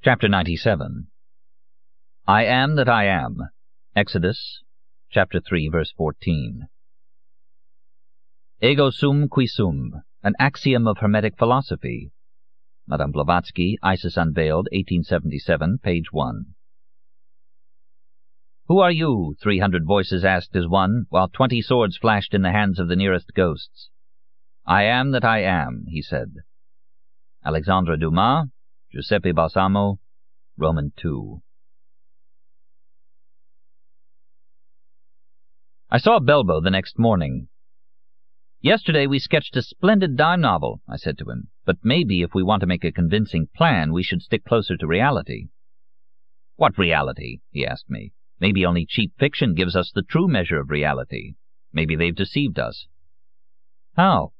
[0.00, 1.08] Chapter 97
[2.28, 3.38] I am that I am.
[3.96, 4.62] Exodus,
[5.10, 6.68] chapter 3, verse 14.
[8.62, 12.12] Ego sum qui sum, an axiom of Hermetic philosophy.
[12.86, 16.46] Madame Blavatsky, Isis Unveiled, 1877, page 1.
[18.68, 19.34] Who are you?
[19.42, 22.96] three hundred voices asked as one, while twenty swords flashed in the hands of the
[22.96, 23.90] nearest ghosts.
[24.64, 26.34] I am that I am, he said.
[27.44, 28.50] Alexandre Dumas,
[28.90, 29.98] Giuseppe Balsamo,
[30.56, 31.42] Roman 2.
[35.90, 37.48] I saw Belbo the next morning.
[38.62, 42.42] Yesterday we sketched a splendid dime novel, I said to him, but maybe if we
[42.42, 45.48] want to make a convincing plan we should stick closer to reality.
[46.56, 47.40] What reality?
[47.50, 48.12] he asked me.
[48.40, 51.34] Maybe only cheap fiction gives us the true measure of reality.
[51.74, 52.86] Maybe they've deceived us.
[53.96, 54.32] How?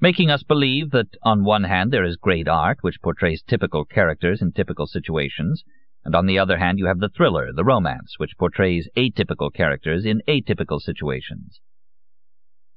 [0.00, 4.42] Making us believe that on one hand there is great art, which portrays typical characters
[4.42, 5.64] in typical situations,
[6.04, 10.04] and on the other hand you have the thriller, the romance, which portrays atypical characters
[10.04, 11.60] in atypical situations.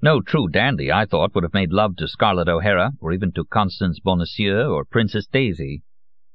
[0.02, 3.44] No true dandy, I thought, would have made love to Scarlett O'Hara, or even to
[3.44, 5.84] Constance Bonacieux, or Princess Daisy.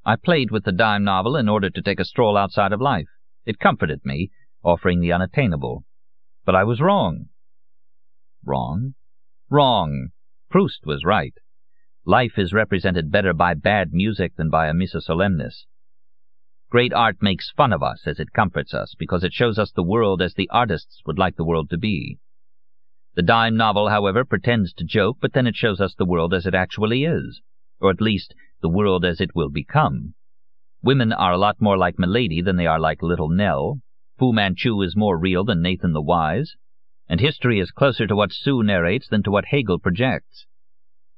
[0.04, 3.08] I played with the dime novel in order to take a stroll outside of life.
[3.46, 4.30] It comforted me,
[4.62, 5.84] offering the unattainable.
[6.44, 7.30] But I was wrong.
[8.44, 8.94] Wrong?
[9.48, 10.10] Wrong.
[10.54, 11.34] Proust was right.
[12.06, 15.64] Life is represented better by bad music than by a missa solemnis.
[16.70, 19.82] Great art makes fun of us as it comforts us, because it shows us the
[19.82, 22.20] world as the artists would like the world to be.
[23.16, 26.46] The dime novel, however, pretends to joke, but then it shows us the world as
[26.46, 27.42] it actually is,
[27.80, 28.32] or at least
[28.62, 30.14] the world as it will become.
[30.84, 33.80] Women are a lot more like Milady than they are like Little Nell.
[34.20, 36.54] Fu Manchu is more real than Nathan the Wise
[37.08, 40.46] and history is closer to what Sue narrates than to what Hegel projects.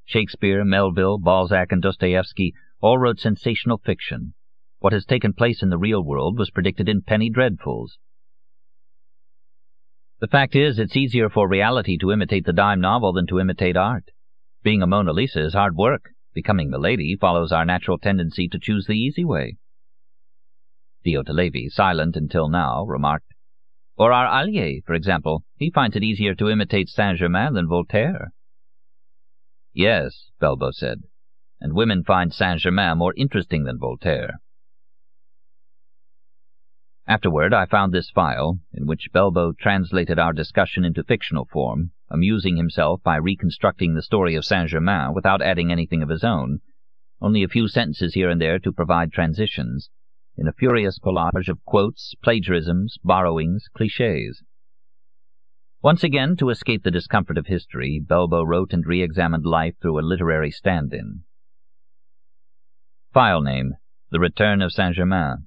[0.05, 4.35] Shakespeare, Melville, Balzac, and Dostoevsky all wrote sensational fiction.
[4.79, 7.99] What has taken place in the real world was predicted in Penny Dreadfuls.
[10.21, 13.77] The fact is, it's easier for reality to imitate the dime novel than to imitate
[13.77, 14.11] art.
[14.63, 16.11] Being a Mona Lisa is hard work.
[16.35, 19.57] Becoming the lady follows our natural tendency to choose the easy way.
[21.05, 21.23] Theo
[21.69, 23.33] silent until now, remarked,
[23.97, 25.45] or our Agliè, for example.
[25.57, 28.33] He finds it easier to imitate Saint-Germain than Voltaire.
[29.73, 31.03] Yes, Belbo said,
[31.61, 34.41] and women find Saint-Germain more interesting than Voltaire.
[37.09, 42.57] Afterward, I found this file, in which Belbo translated our discussion into fictional form, amusing
[42.57, 46.61] himself by reconstructing the story of Saint-Germain without adding anything of his own,
[47.21, 49.89] only a few sentences here and there to provide transitions,
[50.37, 54.43] in a furious collage of quotes, plagiarisms, borrowings, cliches.
[55.83, 60.03] Once again, to escape the discomfort of history, Belbo wrote and re-examined life through a
[60.03, 61.21] literary stand-in.
[63.13, 63.75] File name,
[64.11, 65.47] The Return of Saint-Germain.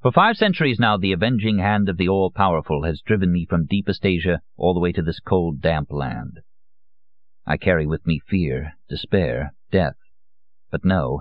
[0.00, 4.04] For five centuries now the avenging hand of the all-powerful has driven me from deepest
[4.04, 6.40] Asia all the way to this cold, damp land.
[7.46, 9.96] I carry with me fear, despair, death.
[10.70, 11.20] But no,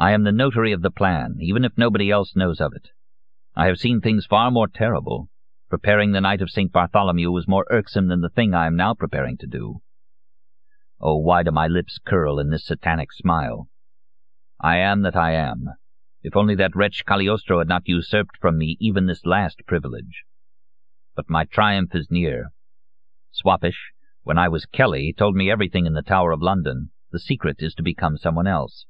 [0.00, 2.88] I am the notary of the plan, even if nobody else knows of it.
[3.54, 5.28] I have seen things far more terrible.
[5.68, 6.72] Preparing the night of St.
[6.72, 9.82] Bartholomew was more irksome than the thing I am now preparing to do.
[11.02, 13.68] Oh, why do my lips curl in this satanic smile?
[14.58, 15.66] I am that I am.
[16.22, 20.24] If only that wretch Cagliostro had not usurped from me even this last privilege.
[21.14, 22.52] But my triumph is near.
[23.32, 23.76] Soapes,
[24.22, 26.90] when I was Kelly, told me everything in the Tower of London.
[27.12, 28.86] The secret is to become someone else.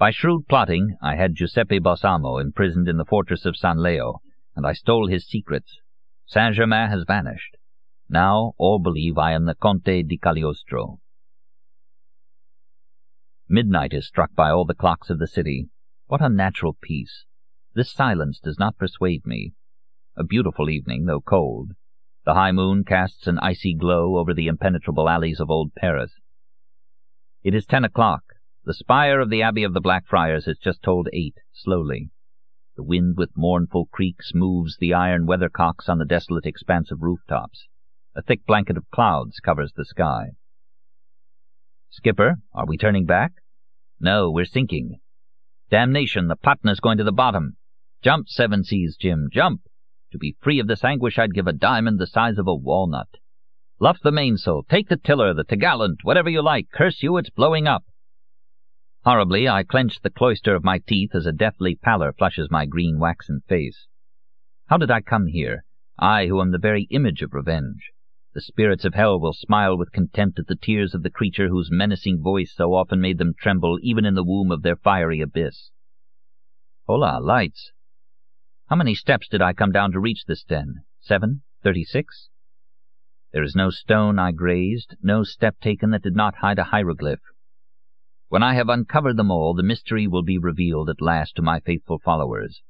[0.00, 4.22] By shrewd plotting, I had Giuseppe Balsamo imprisoned in the fortress of San Leo,
[4.56, 5.78] and I stole his secrets.
[6.24, 7.58] Saint-Germain has vanished.
[8.08, 11.00] Now all believe I am the Conte di Cagliostro.
[13.46, 15.68] Midnight is struck by all the clocks of the city.
[16.06, 17.26] What unnatural peace!
[17.74, 19.52] This silence does not persuade me.
[20.16, 21.72] A beautiful evening, though cold.
[22.24, 26.14] The high moon casts an icy glow over the impenetrable alleys of old Paris.
[27.42, 28.22] It is ten o'clock.
[28.70, 32.10] The spire of the Abbey of the Blackfriars has just tolled eight, slowly.
[32.76, 37.66] The wind with mournful creaks moves the iron weathercocks on the desolate expanse of rooftops.
[38.14, 40.34] A thick blanket of clouds covers the sky.
[41.88, 43.32] Skipper, are we turning back?
[43.98, 45.00] No, we're sinking.
[45.68, 47.56] Damnation, the Patna's going to the bottom.
[48.02, 49.62] Jump, Seven Seas Jim, jump!
[50.12, 53.16] To be free of this anguish I'd give a diamond the size of a walnut.
[53.80, 56.68] Luff the mainsail, take the tiller, the t'gallant, whatever you like.
[56.72, 57.82] Curse you, it's blowing up.
[59.02, 62.98] Horribly, I clenched the cloister of my teeth as a deathly pallor flushes my green
[62.98, 63.86] waxen face.
[64.66, 65.64] How did I come here,
[65.98, 67.92] I who am the very image of revenge?
[68.34, 71.70] The spirits of hell will smile with contempt at the tears of the creature whose
[71.70, 75.70] menacing voice so often made them tremble even in the womb of their fiery abyss.
[76.86, 77.72] Hola, lights!
[78.68, 80.84] How many steps did I come down to reach this den?
[81.00, 81.42] Seven?
[81.62, 82.28] Thirty-six?
[83.32, 87.22] There is no stone I grazed, no step taken that did not hide a hieroglyph.
[88.30, 91.58] When I have uncovered them all, the mystery will be revealed at last to my
[91.58, 92.62] faithful followers.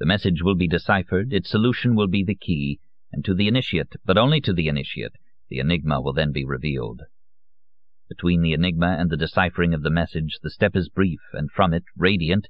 [0.00, 2.80] The message will be deciphered, its solution will be the key,
[3.12, 5.12] and to the initiate, but only to the initiate,
[5.48, 7.02] the enigma will then be revealed.
[8.08, 11.72] Between the enigma and the deciphering of the message, the step is brief, and from
[11.72, 12.48] it, radiant,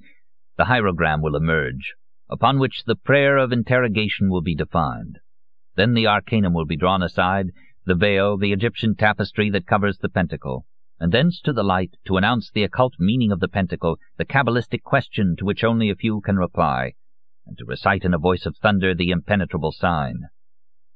[0.57, 1.93] the hierogram will emerge,
[2.31, 5.19] upon which the prayer of interrogation will be defined.
[5.75, 7.51] Then the arcanum will be drawn aside,
[7.85, 10.65] the veil, the Egyptian tapestry that covers the pentacle
[10.99, 14.83] and thence to the light to announce the occult meaning of the pentacle, the cabalistic
[14.83, 16.93] question to which only a few can reply,
[17.47, 20.23] and to recite in a voice of thunder the impenetrable sign.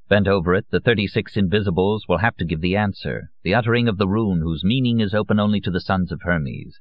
[0.08, 3.96] Bent over it, the thirty-six invisibles will have to give the answer, the uttering of
[3.96, 6.80] the rune whose meaning is open only to the sons of Hermes.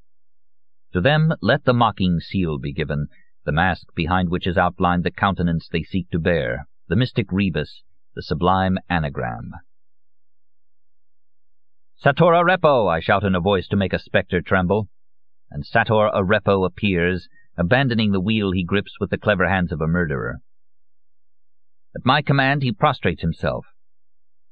[0.93, 3.07] To them let the mocking seal be given,
[3.45, 7.83] the mask behind which is outlined the countenance they seek to bear, the mystic rebus,
[8.15, 9.51] the sublime anagram.
[12.01, 12.87] Sator Arepo!
[12.87, 14.87] I shout in a voice to make a spectre tremble.
[15.51, 19.87] And Sator Arepo appears, abandoning the wheel he grips with the clever hands of a
[19.87, 20.37] murderer.
[21.93, 23.65] At my command he prostrates himself.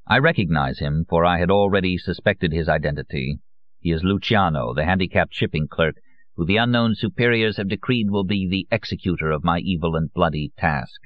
[0.06, 3.38] I recognize him, for I had already suspected his identity.
[3.80, 5.94] He is Luciano, the handicapped shipping clerk,
[6.36, 10.52] who the unknown superiors have decreed will be the executor of my evil and bloody
[10.58, 11.00] task.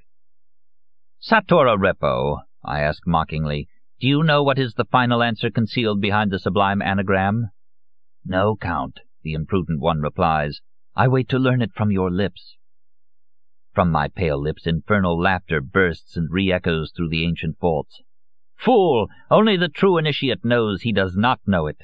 [1.20, 3.68] Sator Arepo, I ask mockingly,
[4.02, 7.52] do you know what is the final answer concealed behind the sublime anagram?
[8.24, 10.60] No, Count, the imprudent one replies.
[10.96, 12.56] I wait to learn it from your lips.
[13.72, 18.02] From my pale lips infernal laughter bursts and re-echoes through the ancient vaults.
[18.56, 19.06] Fool!
[19.30, 21.82] Only the true initiate knows he does not know it.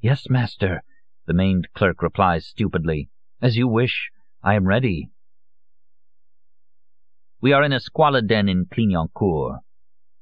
[0.00, 0.84] Yes, master,
[1.26, 3.08] the maimed clerk replies stupidly.
[3.42, 4.10] As you wish.
[4.40, 5.10] I am ready.
[7.40, 9.58] We are in a squalid den in Clignancourt.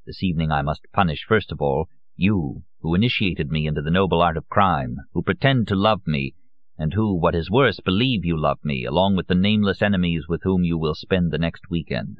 [0.06, 4.22] This evening I must punish, first of all, you, who initiated me into the noble
[4.22, 6.36] art of crime, who pretend to love me,
[6.78, 10.44] and who, what is worse, believe you love me, along with the nameless enemies with
[10.44, 12.18] whom you will spend the next weekend.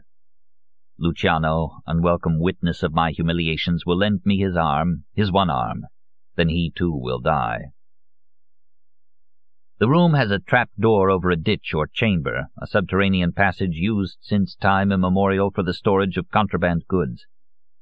[0.98, 5.86] Luciano, unwelcome witness of my humiliations, will lend me his arm, his one arm.
[6.34, 7.66] Then he too will die.
[9.78, 14.18] The room has a trap door over a ditch or chamber, a subterranean passage used
[14.22, 17.28] since time immemorial for the storage of contraband goods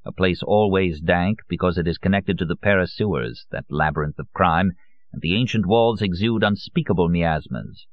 [0.05, 4.33] a place always dank because it is connected to the Paris sewers, that labyrinth of
[4.33, 4.73] crime,
[5.13, 7.87] and the ancient walls exude unspeakable miasmas.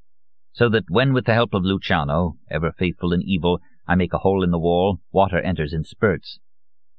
[0.53, 4.19] So that when, with the help of Luciano, ever faithful in evil, I make a
[4.19, 6.39] hole in the wall, water enters in spurts.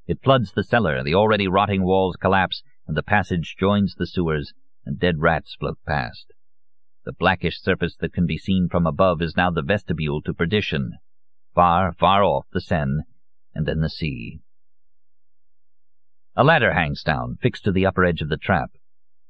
[0.07, 4.53] It floods the cellar, the already rotting walls collapse, and the passage joins the sewers,
[4.87, 6.33] and dead rats float past.
[7.05, 10.99] The blackish surface that can be seen from above is now the vestibule to perdition.
[11.55, 13.03] Far, far off, the Seine,
[13.55, 14.41] and then the sea.
[16.35, 18.71] A ladder hangs down, fixed to the upper edge of the trap.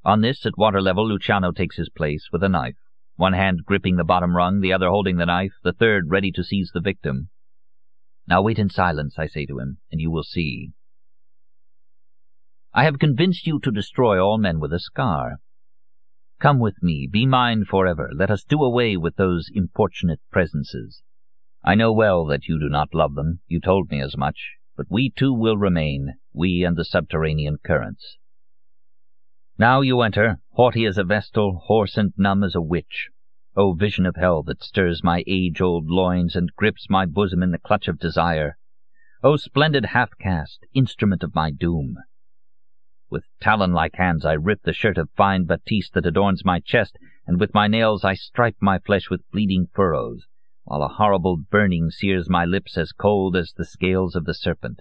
[0.05, 2.77] On this, at water level, Luciano takes his place, with a knife,
[3.17, 6.45] one hand gripping the bottom rung, the other holding the knife, the third ready to
[6.45, 7.29] seize the victim.
[8.29, 10.71] Now wait in silence, I say to him, and you will see.
[12.73, 15.39] I have convinced you to destroy all men with a scar.
[16.39, 21.03] Come with me, be mine forever, let us do away with those importunate presences.
[21.65, 24.87] I know well that you do not love them, you told me as much, but
[24.89, 28.17] we too will remain, we and the subterranean currents.
[29.59, 33.11] Now you enter, haughty as a vestal, hoarse and numb as a witch.
[33.55, 37.59] O vision of hell that stirs my age-old loins and grips my bosom in the
[37.59, 38.57] clutch of desire!
[39.23, 41.97] O splendid half-caste, instrument of my doom!
[43.11, 46.97] With talon-like hands I rip the shirt of fine batiste that adorns my chest,
[47.27, 50.27] and with my nails I stripe my flesh with bleeding furrows
[50.65, 54.81] while a horrible burning sears my lips as cold as the scales of the serpent.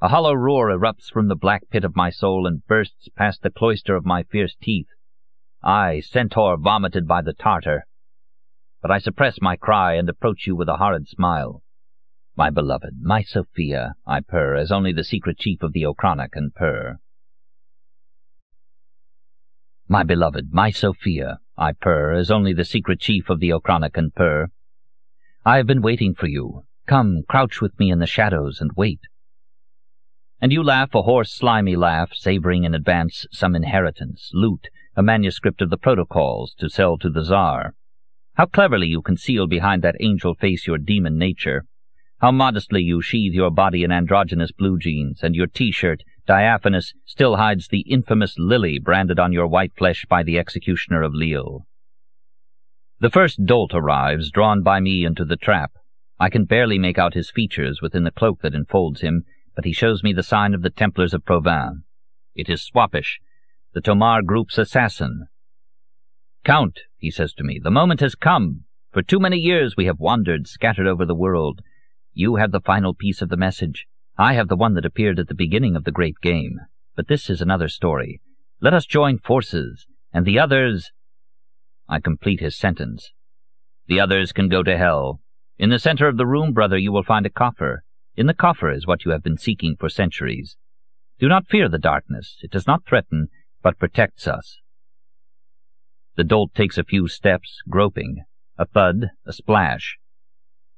[0.00, 3.50] A hollow roar erupts from the black pit of my soul and bursts past the
[3.50, 4.86] cloister of my fierce teeth.
[5.60, 7.82] I, centaur vomited by the Tartar.
[8.80, 11.64] But I suppress my cry and approach you with a horrid smile.
[12.36, 16.52] My beloved, my Sophia, I purr, as only the secret chief of the Okhrana can
[16.54, 16.98] purr.
[19.88, 24.12] My beloved, my Sophia, I purr, as only the secret chief of the Okhrana can
[24.12, 24.46] purr.
[25.44, 26.66] I have been waiting for you.
[26.86, 29.00] Come, crouch with me in the shadows and wait.
[30.40, 35.60] And you laugh a hoarse, slimy laugh, savoring in advance some inheritance, loot, a manuscript
[35.60, 37.74] of the protocols to sell to the Czar.
[38.34, 41.64] How cleverly you conceal behind that angel face your demon nature.
[42.20, 47.36] How modestly you sheathe your body in androgynous blue jeans, and your T-shirt, diaphanous, still
[47.36, 51.66] hides the infamous lily branded on your white flesh by the executioner of Lille.
[53.00, 55.72] The first dolt arrives, drawn by me into the trap.
[56.20, 59.24] I can barely make out his features within the cloak that enfolds him,
[59.58, 61.82] but he shows me the sign of the Templars of Provins.
[62.32, 63.18] It is Soapes,
[63.74, 65.26] the Tomar group's assassin.
[66.44, 68.66] Count, he says to me, the moment has come.
[68.92, 71.60] For too many years we have wandered, scattered over the world.
[72.12, 73.88] You have the final piece of the message.
[74.16, 76.60] I have the one that appeared at the beginning of the great game.
[76.94, 78.20] But this is another story.
[78.60, 80.92] Let us join forces, and the others...
[81.88, 83.10] I complete his sentence.
[83.88, 85.20] The others can go to hell.
[85.58, 87.82] In the center of the room, brother, you will find a coffer.
[88.18, 90.56] In the coffer is what you have been seeking for centuries.
[91.20, 92.36] Do not fear the darkness.
[92.42, 93.28] It does not threaten,
[93.62, 94.58] but protects us.
[96.16, 98.24] The dolt takes a few steps, groping.
[98.58, 99.98] A thud, a splash.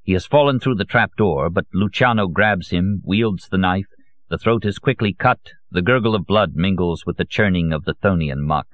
[0.02, 3.88] He has fallen through the trap-door, but Luciano grabs him, wields the knife,
[4.28, 7.94] the throat is quickly cut, the gurgle of blood mingles with the churning of the
[7.94, 8.66] Chthonian muck.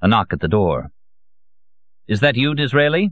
[0.00, 0.88] A knock at the door.
[2.08, 3.10] Is that you, Disraeli?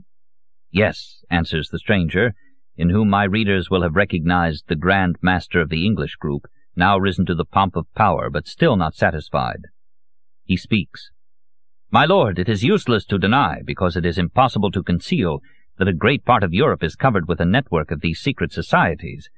[0.71, 2.33] Yes, answers the stranger,
[2.81, 6.97] in whom my readers will have recognized the Grand Master of the English group, now
[6.97, 9.67] risen to the pomp of power, but still not satisfied.
[10.45, 11.11] He speaks.
[11.91, 15.41] My lord, it is useless to deny, because it is impossible to conceal,
[15.77, 19.29] that a great part of Europe is covered with a network of these secret societies,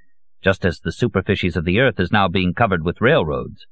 [0.41, 3.67] just as the superficies of the earth is now being covered with railroads.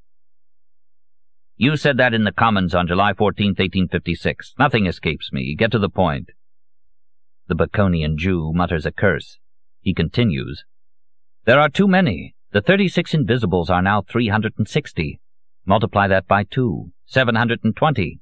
[1.56, 4.54] You said that in the Commons on July 14, 1856.
[4.60, 5.56] Nothing escapes me.
[5.58, 6.32] Get to the point.
[7.48, 9.38] The Baconian Jew mutters a curse.
[9.82, 10.64] He continues,
[11.46, 12.36] There are too many.
[12.52, 15.20] The 36 invisibles are now 360.
[15.66, 16.92] Multiply that by two.
[17.06, 18.20] 720.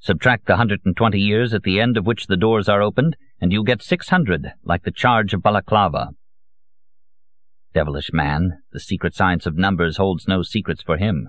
[0.00, 3.64] Subtract the 120 years at the end of which the doors are opened, and you
[3.64, 6.10] get 600, like the charge of Balaclava.
[7.74, 11.28] Devilish man, the secret science of numbers holds no secrets for him.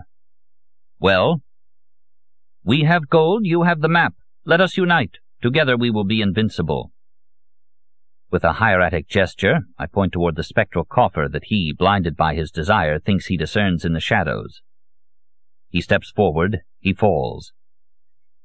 [1.00, 1.42] Well?
[2.64, 4.14] We have gold, you have the map.
[4.46, 5.18] Let us unite.
[5.42, 6.93] Together we will be invincible.
[8.34, 12.50] With a hieratic gesture, I point toward the spectral coffer that he, blinded by his
[12.50, 14.64] desire, thinks he discerns in the shadows.
[15.70, 17.54] He steps forward, he falls.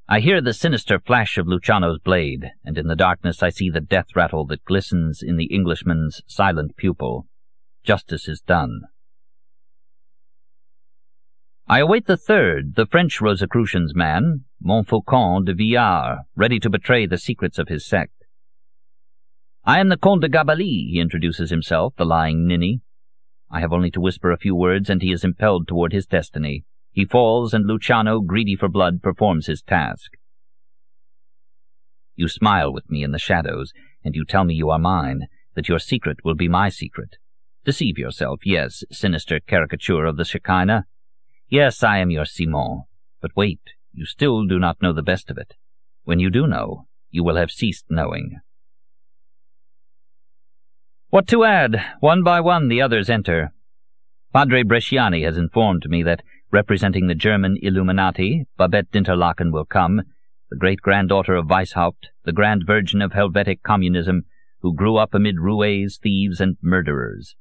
[0.07, 3.81] I hear the sinister flash of Luciano's blade, and in the darkness I see the
[3.81, 7.25] death rattle that glistens in the Englishman's silent pupil.
[7.83, 8.81] Justice is done.
[11.67, 17.17] I await the third, the French Rosicrucians man, Montfaucon de Villars, ready to betray the
[17.17, 18.18] secrets of his sect.
[19.65, 22.81] I am the Comte de Gabalis, he introduces himself, the lying ninny.
[23.51, 26.63] I have only to whisper a few words, and he is impelled toward his destiny.
[26.91, 30.13] He falls, and Luciano, greedy for blood, performs his task.
[32.15, 33.71] You smile with me in the shadows,
[34.03, 37.17] and you tell me you are mine, that your secret will be my secret.
[37.65, 40.85] Deceive yourself, yes, sinister caricature of the Shekinah.
[41.49, 42.83] Yes, I am your Simon.
[43.21, 43.61] But wait,
[43.91, 45.55] you still do not know the best of it.
[46.03, 48.39] When you do know, you will have ceased knowing.
[51.09, 51.81] What to add?
[51.99, 53.51] One by one the others enter.
[54.31, 60.01] Padre Bresciani has informed me that Representing the German Illuminati, Babette d'Interlaken will come,
[60.49, 64.23] the great-granddaughter of Weishaupt, the Grand Virgin of Helvetic Communism,
[64.61, 67.35] who grew up amid roués, thieves, and murderers.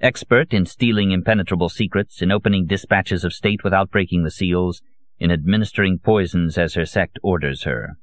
[0.00, 4.82] Expert in stealing impenetrable secrets, in opening dispatches of state without breaking the seals,
[5.20, 7.98] in administering poisons as her sect orders her.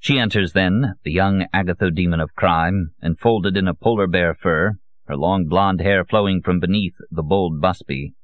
[0.00, 5.16] She enters then, the young Agathodemon of crime, enfolded in a polar bear fur, her
[5.16, 8.14] long blonde hair flowing from beneath the bold busby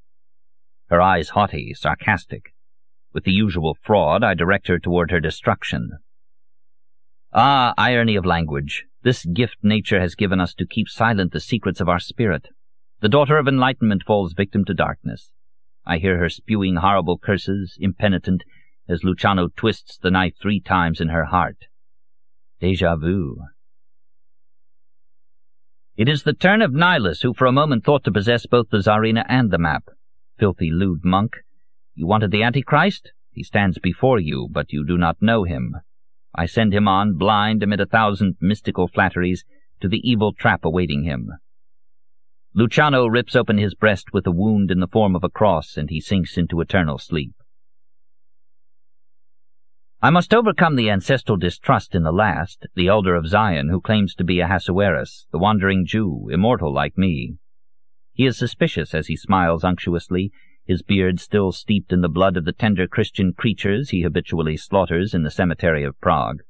[0.87, 2.53] her eyes haughty, sarcastic.
[3.13, 5.99] With the usual fraud, I direct her toward her destruction.
[7.33, 8.85] Ah, irony of language!
[9.03, 12.47] This gift nature has given us to keep silent the secrets of our spirit.
[13.01, 15.31] The daughter of enlightenment falls victim to darkness.
[15.85, 18.43] I hear her spewing horrible curses, impenitent,
[18.87, 21.66] as Luciano twists the knife three times in her heart.
[22.59, 23.37] Deja vu.
[25.95, 28.79] It is the turn of Nilus, who for a moment thought to possess both the
[28.79, 29.89] Tsarina and the map
[30.37, 31.37] filthy lewd monk.
[31.95, 33.11] You wanted the Antichrist?
[33.31, 35.75] He stands before you, but you do not know him.
[36.33, 39.43] I send him on, blind amid a thousand mystical flatteries,
[39.81, 41.31] to the evil trap awaiting him.
[42.53, 45.89] Luciano rips open his breast with a wound in the form of a cross, and
[45.89, 47.33] he sinks into eternal sleep.
[49.99, 54.13] I must overcome the ancestral distrust in the last, the elder of Zion, who claims
[54.15, 57.37] to be Ahasuerus, the wandering Jew, immortal like me.
[58.13, 60.31] He is suspicious as he smiles unctuously,
[60.65, 65.15] his beard still steeped in the blood of the tender Christian creatures he habitually slaughters
[65.15, 66.43] in the cemetery of Prague.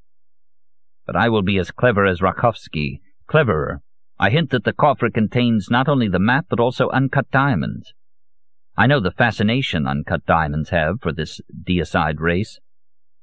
[1.06, 3.82] But I will be as clever as Rachkovsky, cleverer,
[4.20, 7.94] I hint that the coffer contains not only the map but also uncut diamonds.
[8.75, 12.60] I know the fascination uncut diamonds have for this deicide race.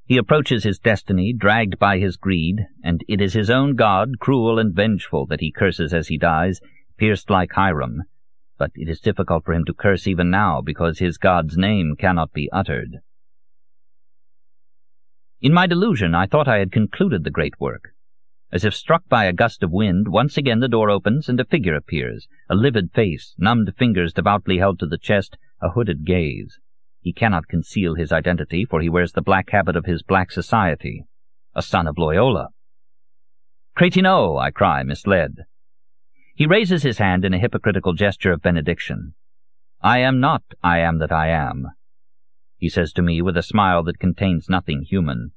[0.07, 4.59] He approaches his destiny, dragged by his greed, and it is his own god, cruel
[4.59, 6.61] and vengeful, that he curses as he dies,
[6.99, 8.03] pierced like Hiram.
[8.59, 12.35] But it is difficult for him to curse even now, because his god's name cannot
[12.35, 12.99] be uttered.
[15.41, 17.95] In my delusion, I thought I had concluded the great work.
[18.53, 21.47] As if struck by a gust of wind, once again the door opens and a
[21.47, 26.61] figure appears, a livid face, numbed fingers devoutly held to the chest, a hooded gaze.
[27.05, 31.05] He cannot conceal his identity, for he wears the black habit of his black society.
[31.55, 32.49] A son of Loyola.
[33.77, 35.45] Crétineau, I cry, misled.
[36.35, 39.13] He raises his hand in a hypocritical gesture of benediction.
[39.83, 41.67] I am not I am that I am,
[42.57, 45.33] he says to me with a smile that contains nothing human.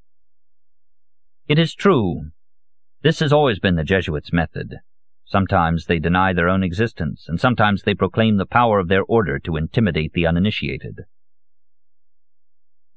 [1.49, 2.31] It is true.
[3.01, 4.77] This has always been the Jesuits' method.
[5.25, 9.37] Sometimes they deny their own existence, and sometimes they proclaim the power of their order
[9.39, 11.01] to intimidate the uninitiated.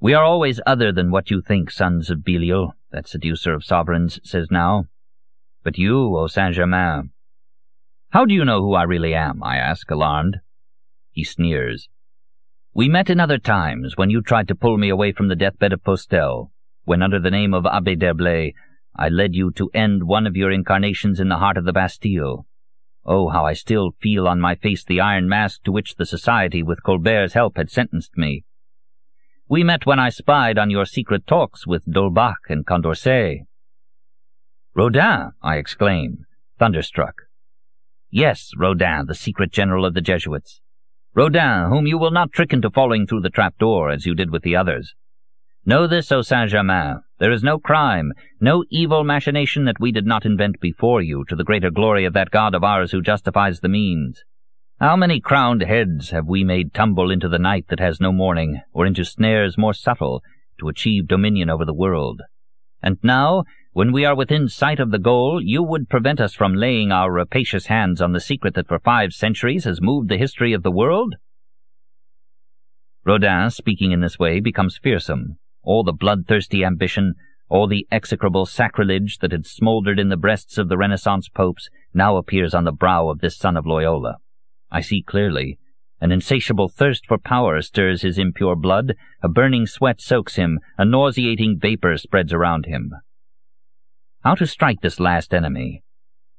[0.02, 4.18] We are always other than what you think, sons of Belial, that seducer of sovereigns
[4.24, 4.86] says now.
[5.62, 7.10] But you, O Saint-Germain.
[8.08, 9.42] How do you know who I really am?
[9.42, 10.38] I ask, alarmed.
[11.10, 11.90] He sneers.
[12.72, 15.74] We met in other times, when you tried to pull me away from the deathbed
[15.74, 16.50] of Postel,
[16.84, 18.54] when under the name of Abbé d'Herblay
[18.96, 22.46] I led you to end one of your incarnations in the heart of the Bastille.
[23.04, 26.62] Oh, how I still feel on my face the iron mask to which the Society,
[26.62, 28.44] with Colbert's help, had sentenced me.
[29.50, 33.40] We met when I spied on your secret talks with D'Holbach and Condorcet.
[34.76, 36.24] Rodin, I exclaim,
[36.60, 37.14] thunderstruck.
[38.12, 40.60] Yes, Rodin, the secret general of the Jesuits.
[41.16, 44.44] Rodin, whom you will not trick into falling through the trap-door as you did with
[44.44, 44.94] the others.
[45.66, 50.24] Know this, O Saint-Germain, there is no crime, no evil machination that we did not
[50.24, 53.68] invent before you, to the greater glory of that God of ours who justifies the
[53.68, 54.22] means.
[54.80, 58.62] How many crowned heads have we made tumble into the night that has no morning,
[58.72, 60.22] or into snares more subtle,
[60.58, 62.22] to achieve dominion over the world?
[62.82, 63.44] And now,
[63.74, 67.12] when we are within sight of the goal, you would prevent us from laying our
[67.12, 70.70] rapacious hands on the secret that for five centuries has moved the history of the
[70.70, 71.16] world?
[73.04, 75.36] Rodin, speaking in this way, becomes fearsome.
[75.62, 77.16] All the bloodthirsty ambition,
[77.50, 82.16] all the execrable sacrilege that had smouldered in the breasts of the Renaissance popes now
[82.16, 84.16] appears on the brow of this son of Loyola.
[84.70, 85.58] I see clearly.
[86.00, 90.84] An insatiable thirst for power stirs his impure blood, a burning sweat soaks him, a
[90.84, 92.92] nauseating vapor spreads around him.
[94.22, 95.82] How to strike this last enemy?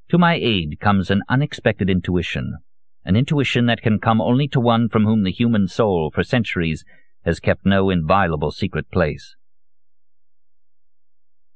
[0.09, 2.57] To my aid comes an unexpected intuition,
[3.05, 6.83] an intuition that can come only to one from whom the human soul, for centuries,
[7.23, 9.35] has kept no inviolable secret place.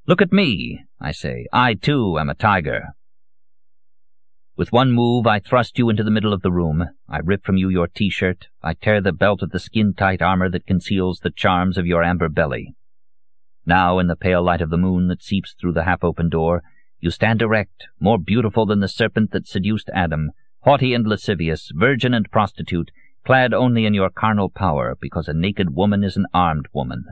[0.08, 1.48] Look at me, I say.
[1.52, 2.90] I, too, am a tiger.
[4.58, 6.86] With one move, I thrust you into the middle of the room.
[7.10, 8.48] I rip from you your T-shirt.
[8.64, 12.30] I tear the belt of the skin-tight armor that conceals the charms of your amber
[12.30, 12.74] belly.
[13.66, 16.64] Now, in the pale light of the moon that seeps through the half-open door,
[17.02, 22.14] you stand erect, more beautiful than the serpent that seduced Adam, haughty and lascivious, virgin
[22.14, 22.92] and prostitute,
[23.26, 27.04] clad only in your carnal power, because a naked woman is an armed woman.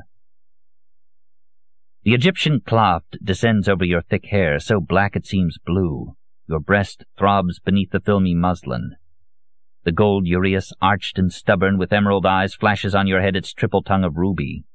[2.03, 6.15] The Egyptian cloth descends over your thick hair, so black it seems blue.
[6.47, 8.95] Your breast throbs beneath the filmy muslin.
[9.84, 13.82] The gold uraeus, arched and stubborn, with emerald eyes, flashes on your head its triple
[13.82, 14.65] tongue of ruby.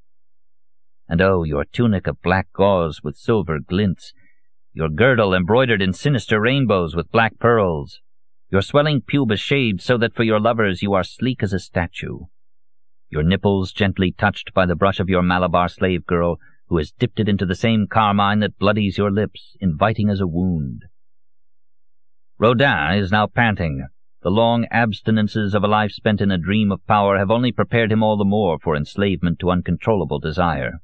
[1.08, 4.12] And oh, your tunic of black gauze with silver glints,
[4.72, 8.00] your girdle embroidered in sinister rainbows with black pearls,
[8.50, 12.20] your swelling pubis shaved so that for your lovers you are sleek as a statue,
[13.10, 17.18] your nipples gently touched by the brush of your Malabar slave girl, who has dipped
[17.18, 20.84] it into the same carmine that bloodies your lips, inviting as a wound.
[22.40, 23.88] Rodin is now panting.
[24.22, 27.90] The long abstinences of a life spent in a dream of power have only prepared
[27.90, 30.78] him all the more for enslavement to uncontrollable desire.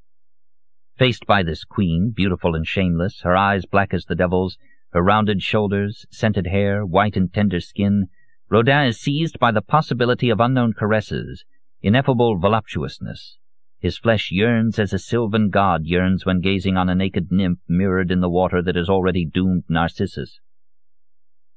[0.96, 4.58] Faced by this queen, beautiful and shameless, her eyes black as the devil's,
[4.92, 8.08] her rounded shoulders, scented hair, white and tender skin,
[8.48, 11.44] Rodin is seized by the possibility of unknown caresses,
[11.80, 13.38] ineffable voluptuousness.
[13.78, 18.10] His flesh yearns as a sylvan god yearns when gazing on a naked nymph mirrored
[18.10, 20.40] in the water that has already doomed Narcissus.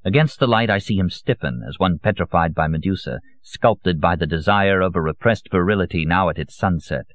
[0.08, 4.26] Against the light I see him stiffen, as one petrified by Medusa, sculpted by the
[4.26, 7.08] desire of a repressed virility now at its sunset.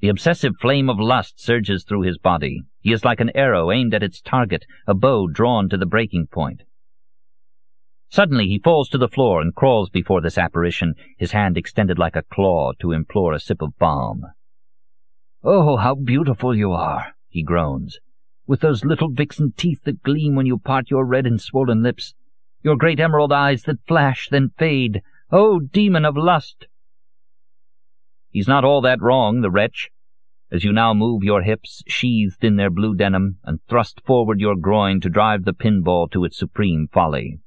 [0.00, 2.62] The obsessive flame of lust surges through his body.
[2.80, 6.26] He is like an arrow aimed at its target, a bow drawn to the breaking
[6.26, 6.62] point.
[8.08, 12.16] Suddenly he falls to the floor and crawls before this apparition, his hand extended like
[12.16, 14.24] a claw to implore a sip of balm.
[15.44, 18.00] "Oh, how beautiful you are!" he groans
[18.46, 22.14] with those little vixen teeth that gleam when you part your red and swollen lips.
[22.62, 25.02] your great emerald eyes that flash, then fade.
[25.30, 26.66] O demon of lust!
[28.30, 29.90] He's not all that wrong, the wretch.
[30.50, 34.54] As you now move your hips, sheathed in their blue denim, and thrust forward your
[34.54, 37.40] groin to drive the pinball to its supreme folly.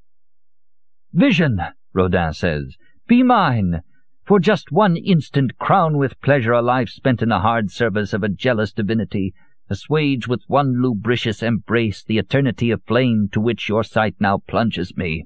[1.14, 1.62] Vision,
[1.94, 2.76] Rodin says,
[3.08, 3.82] be mine.
[4.26, 8.24] For just one instant crown with pleasure a life spent in the hard service of
[8.24, 9.36] a jealous divinity,
[9.70, 14.96] assuage with one lubricious embrace the eternity of flame to which your sight now plunges
[14.96, 15.26] me.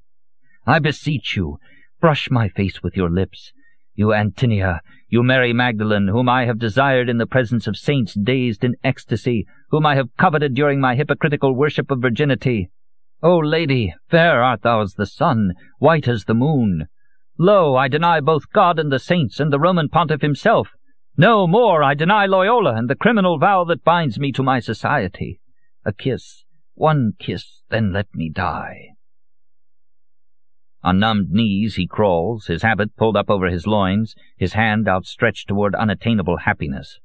[0.66, 1.60] I beseech you,
[2.00, 3.52] brush my face with your lips.
[3.96, 8.64] You Antinea, you Mary Magdalene, whom I have desired in the presence of saints dazed
[8.64, 12.70] in ecstasy, whom I have coveted during my hypocritical worship of virginity.
[13.22, 16.88] O lady, fair art thou as the sun, white as the moon.
[17.38, 20.70] Lo, I deny both God and the saints and the Roman pontiff himself.
[21.20, 25.42] No more, I deny Loyola and the criminal vow that binds me to my society.
[25.84, 28.92] A kiss, one kiss, then let me die.
[30.82, 35.50] On numbed knees he crawls, his habit pulled up over his loins, his hand outstretched
[35.50, 37.02] toward unattainable happiness.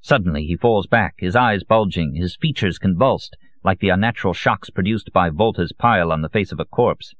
[0.00, 5.12] Suddenly he falls back, his eyes bulging, his features convulsed, like the unnatural shocks produced
[5.12, 7.12] by Volta's pile on the face of a corpse.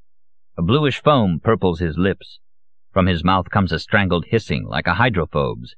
[0.57, 2.39] A bluish foam purples his lips.
[2.93, 5.75] From his mouth comes a strangled hissing, like a hydrophobe's.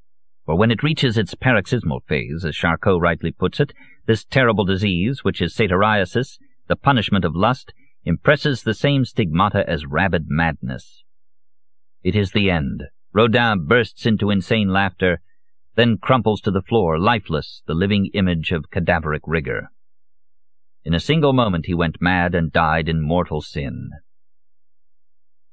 [0.50, 3.72] For when it reaches its paroxysmal phase, as Charcot rightly puts it,
[4.06, 7.72] this terrible disease, which is satyriasis, the punishment of lust,
[8.04, 11.04] impresses the same stigmata as rabid madness.
[12.02, 12.82] It is the end.
[13.12, 15.20] Rodin bursts into insane laughter,
[15.76, 19.70] then crumples to the floor, lifeless, the living image of cadaveric rigor.
[20.82, 23.90] In a single moment he went mad and died in mortal sin.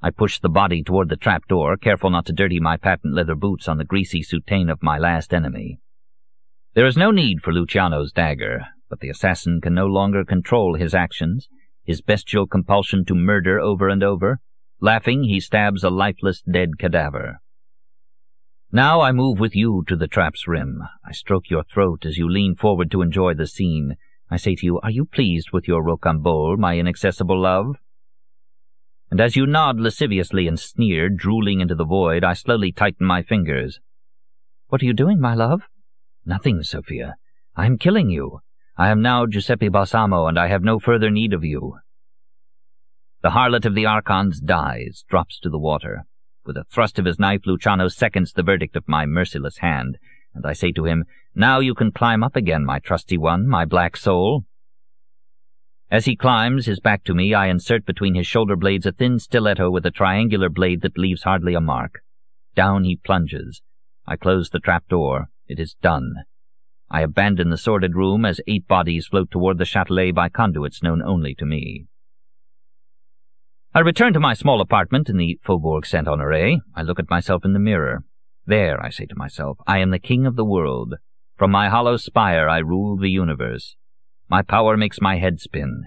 [0.01, 3.67] I pushed the body toward the trap-door, careful not to dirty my patent leather boots
[3.67, 5.79] on the greasy soutane of my last enemy.
[6.75, 10.93] There is no need for Luciano's dagger, but the assassin can no longer control his
[10.93, 11.47] actions,
[11.83, 14.39] his bestial compulsion to murder over and over.
[14.79, 17.39] Laughing, he stabs a lifeless dead cadaver.
[18.71, 20.83] Now I move with you to the trap's rim.
[21.03, 23.95] I stroke your throat as you lean forward to enjoy the scene.
[24.29, 27.77] I say to you, are you pleased with your rocambole, my inaccessible love?
[29.09, 33.23] And as you nod lasciviously and sneer, drooling into the void, I slowly tighten my
[33.23, 33.79] fingers.
[34.67, 35.61] What are you doing, my love?
[36.25, 37.15] Nothing, Sophia.
[37.55, 38.41] I am killing you.
[38.75, 41.77] I am now Giuseppe Balsamo, and I have no further need of you.
[43.23, 46.03] The harlot of the archons dies, drops to the water.
[46.45, 49.97] With a thrust of his knife, Luciano seconds the verdict of my merciless hand,
[50.35, 53.65] and I say to him, Now you can climb up again, my trusty one, my
[53.65, 54.45] black soul.
[55.89, 59.19] As he climbs, his back to me, I insert between his shoulder blades a thin
[59.19, 62.01] stiletto with a triangular blade that leaves hardly a mark.
[62.55, 63.61] Down he plunges.
[64.05, 65.29] I close the trap-door.
[65.47, 66.15] It is done.
[66.89, 71.01] I abandon the sordid room as eight bodies float toward the Châtelet by conduits known
[71.01, 71.85] only to me.
[73.73, 76.59] I return to my small apartment in the Faubourg Saint-Honoré.
[76.75, 78.03] I look at myself in the mirror.
[78.45, 80.95] There, I say to myself, I am the king of the world.
[81.37, 83.75] From my hollow spire I rule the universe.
[84.29, 85.85] My power makes my head spin.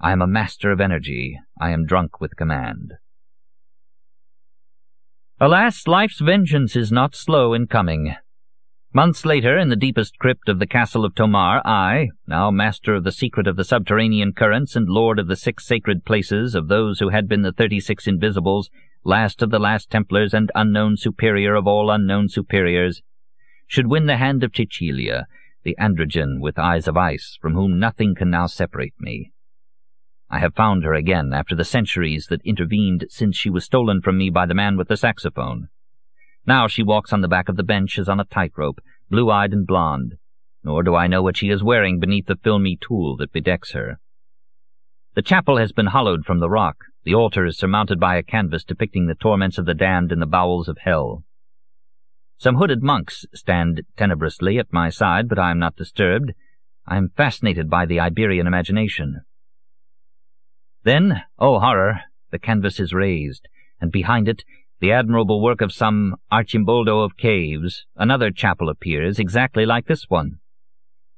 [0.00, 1.38] I am a master of energy.
[1.60, 2.94] I am drunk with command.
[5.40, 8.14] Alas, life's vengeance is not slow in coming.
[8.92, 13.04] Months later, in the deepest crypt of the castle of Tomar, I, now master of
[13.04, 16.98] the secret of the subterranean currents and lord of the six sacred places of those
[16.98, 18.68] who had been the thirty-six invisibles,
[19.04, 23.00] last of the last Templars and unknown superior of all unknown superiors,
[23.66, 25.26] should win the hand of Cecilia,
[25.62, 29.32] the androgyne with eyes of ice, from whom nothing can now separate me.
[30.30, 34.16] I have found her again after the centuries that intervened since she was stolen from
[34.16, 35.68] me by the man with the saxophone.
[36.46, 39.66] Now she walks on the back of the bench as on a tightrope, blue-eyed and
[39.66, 40.14] blonde,
[40.62, 43.98] nor do I know what she is wearing beneath the filmy tulle that bedecks her.
[45.14, 46.76] The chapel has been hollowed from the rock.
[47.04, 50.26] The altar is surmounted by a canvas depicting the torments of the damned in the
[50.26, 51.24] bowels of hell.
[52.40, 56.32] Some hooded monks stand tenebrously at my side, but I am not disturbed.
[56.86, 59.20] I am fascinated by the Iberian imagination.
[60.82, 62.00] Then, oh horror,
[62.30, 63.46] the canvas is raised,
[63.78, 64.42] and behind it,
[64.80, 70.38] the admirable work of some Arcimboldo of caves, another chapel appears, exactly like this one.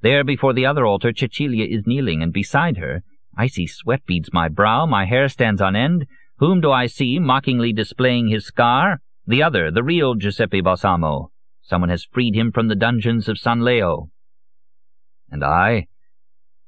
[0.01, 3.05] There before the other altar Cecilia is kneeling, and beside her,
[3.39, 6.05] icy sweat beads my brow, my hair stands on end.
[6.39, 9.01] Whom do I see mockingly displaying his scar?
[9.27, 11.31] The other, the real Giuseppe Balsamo.
[11.63, 14.11] Someone has freed him from the dungeons of San Leo.
[15.31, 15.87] And I?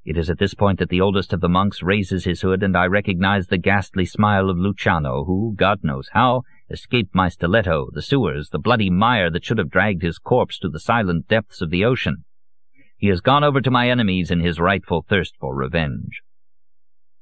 [0.05, 2.77] It is at this point that the oldest of the monks raises his hood, and
[2.77, 8.03] I recognize the ghastly smile of Luciano, who, God knows how, escaped my stiletto, the
[8.03, 11.71] sewers, the bloody mire that should have dragged his corpse to the silent depths of
[11.71, 12.25] the ocean.
[12.97, 16.23] He has gone over to my enemies in his rightful thirst for revenge.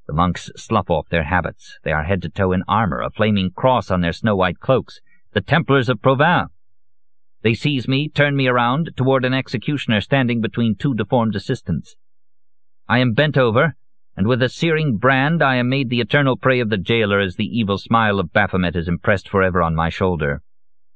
[0.07, 1.79] The monks slough off their habits.
[1.85, 5.01] They are head to toe in armor, a flaming cross on their snow-white cloaks.
[5.35, 6.51] The Templars of Provins.
[7.41, 11.97] They seize me, turn me around, toward an executioner standing between two deformed assistants.
[12.87, 13.75] I am bent over,
[14.15, 17.37] and with a searing brand I am made the eternal prey of the jailer as
[17.37, 20.43] the evil smile of Baphomet is impressed forever on my shoulder.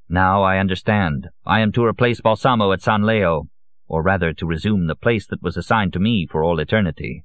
[0.06, 1.28] Now I understand.
[1.46, 3.48] I am to replace Balsamo at San Leo,
[3.88, 7.24] or rather to resume the place that was assigned to me for all eternity.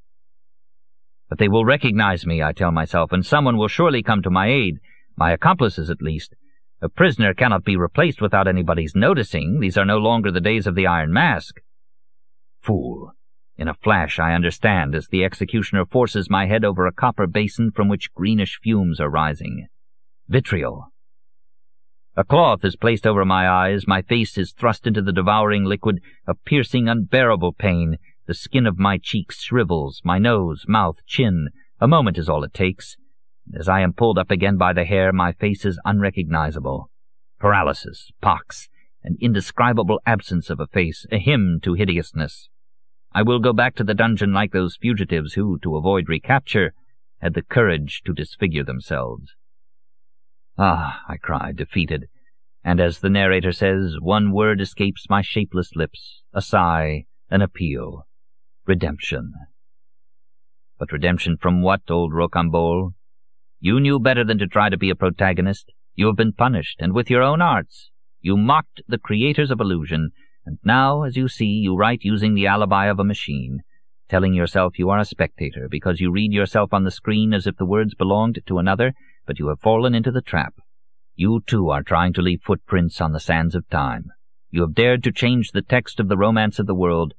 [1.27, 4.47] But they will recognize me, I tell myself, and someone will surely come to my
[4.47, 4.77] aid,
[5.17, 6.35] my accomplices at least.
[6.83, 9.59] A prisoner cannot be replaced without anybody's noticing.
[9.59, 11.61] These are no longer the days of the Iron Mask.
[12.59, 13.11] Fool.
[13.55, 17.69] In a flash I understand as the executioner forces my head over a copper basin
[17.69, 19.67] from which greenish fumes are rising.
[20.27, 20.87] Vitriol.
[22.17, 25.99] A cloth is placed over my eyes, my face is thrust into the devouring liquid,
[26.25, 27.97] a piercing, unbearable pain.
[28.25, 31.49] The skin of my cheeks shrivels, my nose, mouth, chin.
[31.79, 32.97] A moment is all it takes.
[33.57, 36.89] As I am pulled up again by the hair, my face is unrecognizable.
[37.39, 38.69] Paralysis, pox,
[39.03, 42.49] an indescribable absence of a face, a hymn to hideousness.
[43.13, 46.73] I will go back to the dungeon like those fugitives who, to avoid recapture,
[47.19, 49.35] had the courage to disfigure themselves.
[50.57, 52.07] Ah, I cry, defeated,
[52.63, 58.05] and as the narrator says, one word escapes my shapeless lips, a sigh, an appeal.
[58.65, 59.33] Redemption.
[60.77, 62.93] But redemption from what, old Rocambole?
[63.63, 65.71] You knew better than to try to be a protagonist.
[65.93, 67.91] You have been punished, and with your own arts.
[68.19, 70.09] You mocked the creators of illusion,
[70.47, 73.59] and now, as you see, you write using the alibi of a machine,
[74.09, 77.55] telling yourself you are a spectator because you read yourself on the screen as if
[77.57, 78.93] the words belonged to another,
[79.27, 80.55] but you have fallen into the trap.
[81.13, 84.05] You, too, are trying to leave footprints on the sands of time.
[84.49, 87.13] You have dared to change the text of the romance of the world,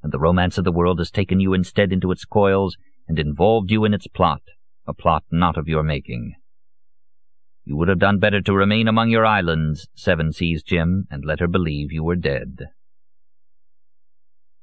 [0.00, 2.76] and the romance of the world has taken you instead into its coils
[3.08, 4.42] and involved you in its plot,
[4.88, 6.34] a plot not of your making.
[7.64, 11.40] You would have done better to remain among your islands, Seven Seas Jim, and let
[11.40, 12.68] her believe you were dead.